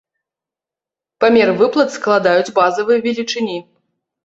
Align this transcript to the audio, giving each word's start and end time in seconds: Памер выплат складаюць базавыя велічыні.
Памер 1.25 1.47
выплат 1.59 1.93
складаюць 1.97 2.53
базавыя 2.59 2.99
велічыні. 3.07 3.57